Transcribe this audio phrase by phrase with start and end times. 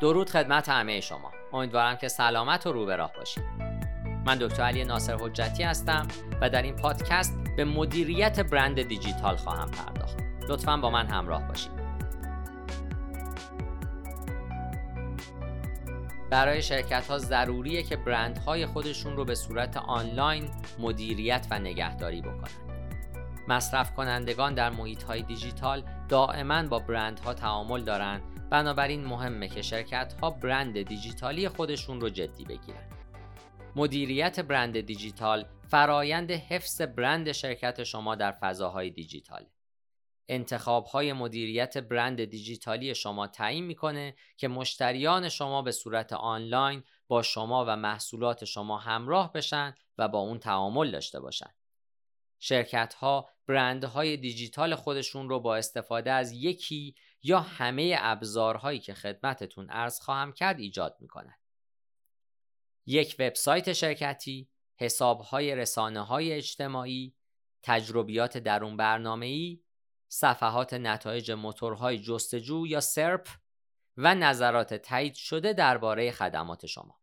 [0.00, 1.32] درود خدمت همه شما.
[1.52, 3.44] امیدوارم که سلامت و رو به راه باشید.
[4.26, 6.08] من دکتر علی ناصر حجتی هستم
[6.40, 10.16] و در این پادکست به مدیریت برند دیجیتال خواهم پرداخت.
[10.48, 11.88] لطفا با من همراه باشید.
[16.30, 22.68] برای شرکت ها ضروریه که برندهای خودشون رو به صورت آنلاین مدیریت و نگهداری بکنن.
[23.48, 30.12] مصرف کنندگان در محیط های دیجیتال دائما با برندها تعامل دارند بنابراین مهمه که شرکت
[30.12, 32.88] ها برند دیجیتالی خودشون رو جدی بگیرن.
[33.76, 39.46] مدیریت برند دیجیتال فرایند حفظ برند شرکت شما در فضاهای دیجیتال.
[40.28, 47.22] انتخاب های مدیریت برند دیجیتالی شما تعیین می‌کنه که مشتریان شما به صورت آنلاین با
[47.22, 51.50] شما و محصولات شما همراه بشن و با اون تعامل داشته باشن.
[52.38, 59.66] شرکت ها برندهای دیجیتال خودشون رو با استفاده از یکی یا همه ابزارهایی که خدمتتون
[59.70, 61.36] ارز خواهم کرد ایجاد می‌کنن.
[62.86, 67.14] یک وبسایت شرکتی، حسابهای رسانه های اجتماعی،
[67.62, 69.62] تجربیات درون برنامه‌ای،
[70.08, 73.28] صفحات نتایج موتورهای جستجو یا سرپ
[73.96, 77.00] و نظرات تایید شده درباره خدمات شما.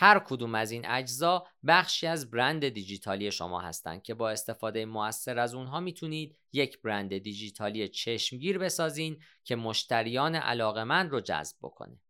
[0.00, 5.38] هر کدوم از این اجزا بخشی از برند دیجیتالی شما هستند که با استفاده موثر
[5.38, 12.00] از اونها می‌تونید یک برند دیجیتالی چشمگیر بسازین که مشتریان علاقمند رو جذب بکنه.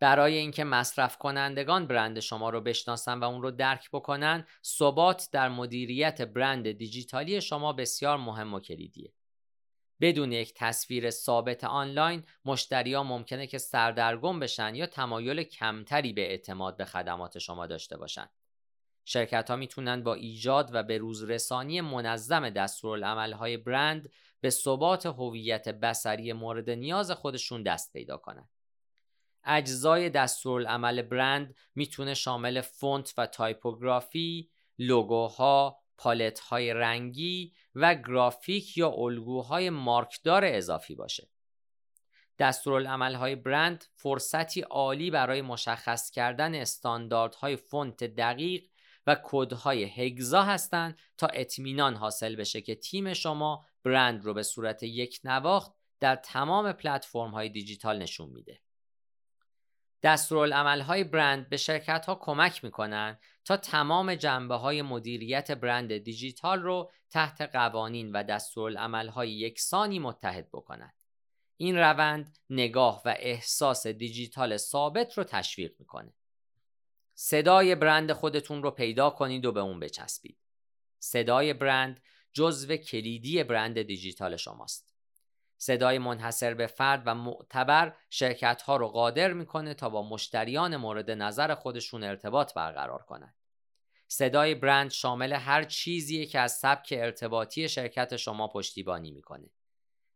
[0.00, 5.48] برای اینکه مصرف کنندگان برند شما رو بشناسن و اون رو درک بکنن، ثبات در
[5.48, 9.12] مدیریت برند دیجیتالی شما بسیار مهم و کلیدیه.
[10.00, 16.76] بدون یک تصویر ثابت آنلاین مشتریا ممکنه که سردرگم بشن یا تمایل کمتری به اعتماد
[16.76, 18.30] به خدمات شما داشته باشند.
[19.04, 22.72] شرکت ها می‌تونن با ایجاد و به روز رسانی منظم
[23.32, 28.48] های برند به ثبات هویت بصری مورد نیاز خودشون دست پیدا کنند.
[29.44, 38.90] اجزای دستورالعمل برند می‌تونه شامل فونت و تایپوگرافی، لوگوها، پالت های رنگی و گرافیک یا
[38.90, 41.28] الگوهای مارکدار اضافی باشه.
[42.40, 48.64] های برند فرصتی عالی برای مشخص کردن استانداردهای فونت دقیق
[49.06, 54.82] و کدهای هگزا هستند تا اطمینان حاصل بشه که تیم شما برند رو به صورت
[54.82, 58.60] یک نواخت در تمام پلتفرم های دیجیتال نشون میده.
[60.04, 66.90] های برند به شرکت ها کمک می‌کنن تا تمام جنبه های مدیریت برند دیجیتال رو
[67.10, 68.40] تحت قوانین و
[69.10, 70.94] های یکسانی متحد بکنند.
[71.56, 76.14] این روند نگاه و احساس دیجیتال ثابت رو تشویق می‌کنه.
[77.14, 80.38] صدای برند خودتون رو پیدا کنید و به اون بچسبید.
[80.98, 82.00] صدای برند
[82.32, 84.95] جزو کلیدی برند دیجیتال شماست.
[85.58, 91.10] صدای منحصر به فرد و معتبر شرکت ها رو قادر می‌کنه تا با مشتریان مورد
[91.10, 93.34] نظر خودشون ارتباط برقرار کنند.
[94.08, 99.50] صدای برند شامل هر چیزیه که از سبک ارتباطی شرکت شما پشتیبانی می‌کنه.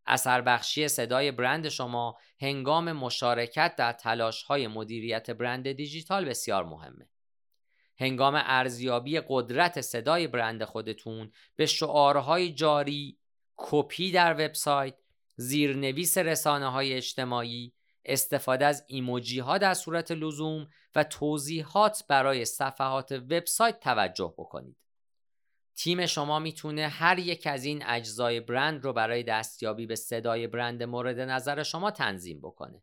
[0.06, 7.08] اثر بخشی صدای برند شما هنگام مشارکت در تلاش های مدیریت برند دیجیتال بسیار مهمه.
[7.98, 13.18] هنگام ارزیابی قدرت صدای برند خودتون به شعارهای جاری،
[13.56, 14.94] کپی در وبسایت
[15.40, 17.72] زیرنویس رسانه های اجتماعی،
[18.04, 24.76] استفاده از ایموجی ها در صورت لزوم و توضیحات برای صفحات وبسایت توجه بکنید.
[25.76, 30.82] تیم شما می‌تونه هر یک از این اجزای برند رو برای دستیابی به صدای برند
[30.82, 32.82] مورد نظر شما تنظیم بکنه.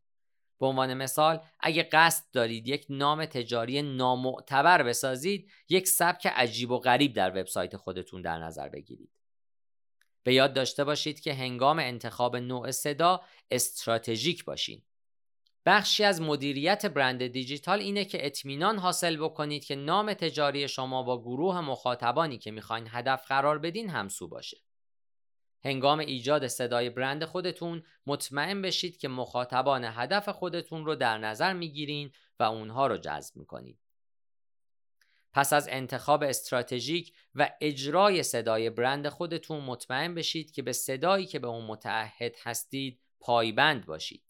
[0.59, 6.79] به عنوان مثال اگه قصد دارید یک نام تجاری نامعتبر بسازید یک سبک عجیب و
[6.79, 9.16] غریب در وبسایت خودتون در نظر بگیرید.
[10.27, 13.21] به یاد داشته باشید که هنگام انتخاب نوع صدا
[13.51, 14.81] استراتژیک باشین.
[15.65, 21.21] بخشی از مدیریت برند دیجیتال اینه که اطمینان حاصل بکنید که نام تجاری شما با
[21.21, 24.57] گروه مخاطبانی که می‌خواین هدف قرار بدین همسو باشه.
[25.63, 32.11] هنگام ایجاد صدای برند خودتون مطمئن بشید که مخاطبان هدف خودتون رو در نظر می‌گیرین
[32.39, 33.86] و اونها رو جذب می‌کنید.
[35.37, 41.39] پس از انتخاب استراتژیک و اجرای صدای برند خودتون مطمئن بشید که به صدایی که
[41.39, 44.23] به اون متعهد هستید پایبند باشید.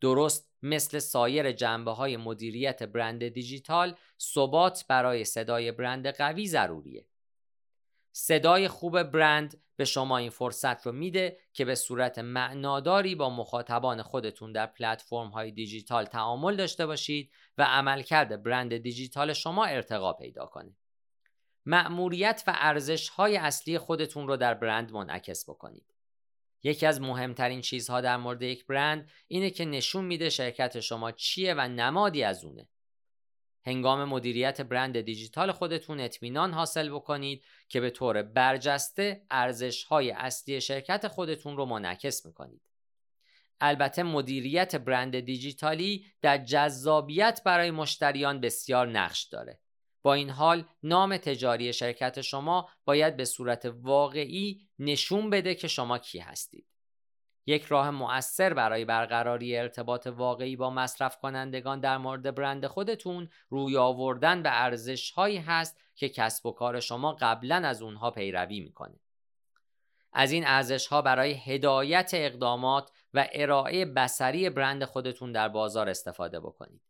[0.00, 7.06] درست مثل سایر جنبه های مدیریت برند دیجیتال ثبات برای صدای برند قوی ضروریه.
[8.18, 14.02] صدای خوب برند به شما این فرصت رو میده که به صورت معناداری با مخاطبان
[14.02, 20.46] خودتون در پلتفرم های دیجیتال تعامل داشته باشید و عملکرد برند دیجیتال شما ارتقا پیدا
[20.46, 20.76] کنه.
[21.66, 25.94] مأموریت و ارزش های اصلی خودتون رو در برند منعکس بکنید.
[26.62, 31.54] یکی از مهمترین چیزها در مورد یک برند اینه که نشون میده شرکت شما چیه
[31.54, 32.68] و نمادی از اونه.
[33.66, 40.60] هنگام مدیریت برند دیجیتال خودتون اطمینان حاصل بکنید که به طور برجسته ارزش های اصلی
[40.60, 42.62] شرکت خودتون رو منعکس می‌کنید.
[43.60, 49.60] البته مدیریت برند دیجیتالی در جذابیت برای مشتریان بسیار نقش داره.
[50.02, 55.98] با این حال نام تجاری شرکت شما باید به صورت واقعی نشون بده که شما
[55.98, 56.66] کی هستید.
[57.46, 63.76] یک راه مؤثر برای برقراری ارتباط واقعی با مصرف کنندگان در مورد برند خودتون روی
[63.76, 69.00] آوردن به ارزش هایی هست که کسب و کار شما قبلا از اونها پیروی می‌کنه.
[70.12, 76.40] از این ارزش ها برای هدایت اقدامات و ارائه بسری برند خودتون در بازار استفاده
[76.40, 76.80] بکنید.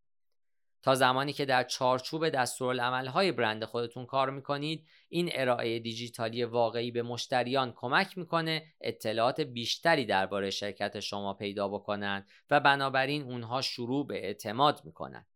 [0.86, 7.02] تا زمانی که در چارچوب دستورالعملهای برند خودتون کار می‌کنید این ارائه دیجیتالی واقعی به
[7.02, 14.26] مشتریان کمک می‌کنه اطلاعات بیشتری درباره شرکت شما پیدا بکنند و بنابراین اونها شروع به
[14.26, 15.26] اعتماد می‌کنند.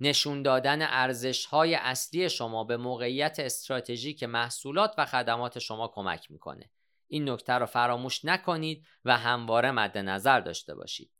[0.00, 6.70] نشون دادن ارزش های اصلی شما به موقعیت استراتژیک محصولات و خدمات شما کمک می‌کنه.
[7.08, 11.15] این نکته رو فراموش نکنید و همواره مد نظر داشته باشید.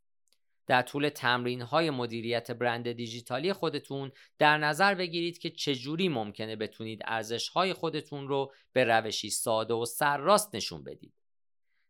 [0.66, 7.02] در طول تمرین های مدیریت برند دیجیتالی خودتون در نظر بگیرید که چجوری ممکنه بتونید
[7.04, 11.14] ارزش های خودتون رو به روشی ساده و سرراست نشون بدید.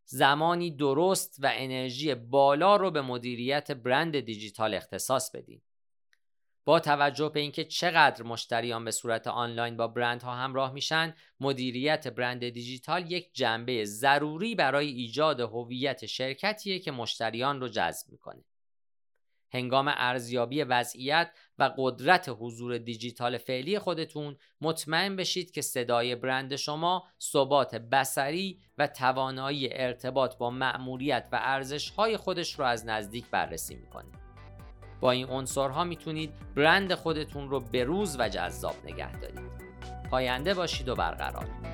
[0.05, 5.63] زمانی درست و انرژی بالا رو به مدیریت برند دیجیتال اختصاص بدید.
[6.65, 12.49] با توجه به اینکه چقدر مشتریان به صورت آنلاین با برندها همراه میشن مدیریت برند
[12.49, 18.45] دیجیتال یک جنبه ضروری برای ایجاد هویت شرکتیه که مشتریان رو جذب می‌کنه
[19.53, 27.05] هنگام ارزیابی وضعیت و قدرت حضور دیجیتال فعلی خودتون مطمئن بشید که صدای برند شما
[27.21, 34.13] ثبات بسری و توانایی ارتباط با مأموریت و ارزش‌های خودش رو از نزدیک بررسی می‌کنه.
[35.01, 39.51] با این عنصرها می‌تونید برند خودتون رو بروز و جذاب نگه دارید.
[40.11, 41.66] پاینده باشید و برقرار